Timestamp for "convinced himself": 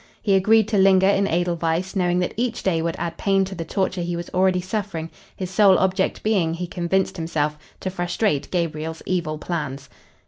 6.65-7.55